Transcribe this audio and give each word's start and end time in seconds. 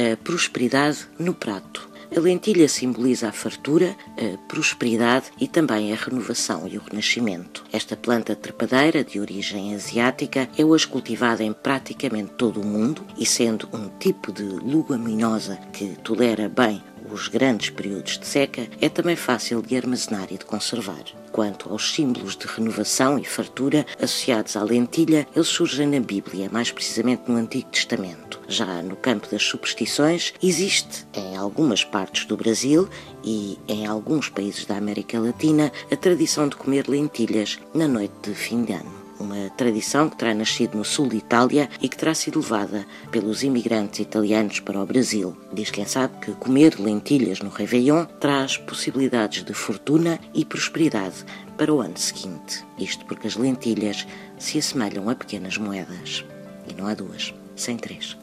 a 0.00 0.16
prosperidade 0.16 1.06
no 1.18 1.34
prato. 1.34 1.90
A 2.16 2.18
lentilha 2.18 2.68
simboliza 2.68 3.28
a 3.28 3.32
fartura, 3.32 3.94
a 4.16 4.36
prosperidade 4.48 5.26
e 5.40 5.46
também 5.46 5.92
a 5.92 5.96
renovação 5.96 6.66
e 6.66 6.76
o 6.76 6.82
renascimento. 6.82 7.64
Esta 7.72 7.96
planta 7.96 8.34
trepadeira, 8.34 9.04
de 9.04 9.20
origem 9.20 9.74
asiática, 9.74 10.48
é 10.58 10.64
hoje 10.64 10.88
cultivada 10.88 11.44
em 11.44 11.52
praticamente 11.52 12.32
todo 12.32 12.60
o 12.60 12.66
mundo 12.66 13.02
e, 13.16 13.24
sendo 13.24 13.68
um 13.72 13.88
tipo 14.00 14.32
de 14.32 14.42
leguminosa 14.42 15.56
que 15.72 15.96
tolera 16.02 16.48
bem 16.48 16.82
os 17.12 17.28
grandes 17.28 17.70
períodos 17.70 18.18
de 18.18 18.26
seca, 18.26 18.68
é 18.80 18.88
também 18.88 19.16
fácil 19.16 19.62
de 19.62 19.76
armazenar 19.76 20.28
e 20.30 20.38
de 20.38 20.44
conservar. 20.44 21.04
Quanto 21.32 21.68
aos 21.68 21.92
símbolos 21.92 22.36
de 22.36 22.46
renovação 22.46 23.18
e 23.18 23.24
fartura 23.24 23.86
associados 24.00 24.56
à 24.56 24.62
lentilha, 24.62 25.26
eles 25.34 25.48
surgem 25.48 25.86
na 25.86 26.00
Bíblia, 26.00 26.48
mais 26.50 26.70
precisamente 26.70 27.22
no 27.28 27.36
Antigo 27.36 27.68
Testamento. 27.70 28.29
Já 28.50 28.82
no 28.82 28.96
campo 28.96 29.30
das 29.30 29.44
superstições, 29.44 30.34
existe 30.42 31.06
em 31.14 31.36
algumas 31.36 31.84
partes 31.84 32.24
do 32.24 32.36
Brasil 32.36 32.88
e 33.22 33.56
em 33.68 33.86
alguns 33.86 34.28
países 34.28 34.66
da 34.66 34.76
América 34.76 35.20
Latina 35.20 35.70
a 35.88 35.94
tradição 35.94 36.48
de 36.48 36.56
comer 36.56 36.88
lentilhas 36.88 37.60
na 37.72 37.86
noite 37.86 38.12
de 38.24 38.34
fim 38.34 38.64
de 38.64 38.72
ano 38.72 39.00
uma 39.20 39.50
tradição 39.50 40.08
que 40.08 40.16
terá 40.16 40.34
nascido 40.34 40.78
no 40.78 40.84
sul 40.84 41.06
de 41.06 41.18
Itália 41.18 41.68
e 41.80 41.88
que 41.88 41.96
terá 41.96 42.14
sido 42.14 42.40
levada 42.40 42.86
pelos 43.10 43.42
imigrantes 43.42 44.00
italianos 44.00 44.60
para 44.60 44.80
o 44.80 44.86
Brasil. 44.86 45.36
Diz 45.52 45.70
quem 45.70 45.84
sabe 45.84 46.18
que 46.24 46.32
comer 46.32 46.80
lentilhas 46.80 47.40
no 47.40 47.50
Réveillon 47.50 48.06
traz 48.18 48.56
possibilidades 48.56 49.44
de 49.44 49.52
fortuna 49.52 50.18
e 50.34 50.44
prosperidade 50.44 51.24
para 51.58 51.72
o 51.72 51.80
ano 51.80 51.98
seguinte. 51.98 52.64
Isto 52.78 53.04
porque 53.04 53.26
as 53.26 53.36
lentilhas 53.36 54.06
se 54.38 54.58
assemelham 54.58 55.08
a 55.08 55.14
pequenas 55.14 55.58
moedas. 55.58 56.24
E 56.66 56.72
não 56.72 56.86
há 56.86 56.94
duas, 56.94 57.34
sem 57.54 57.76
três. 57.76 58.16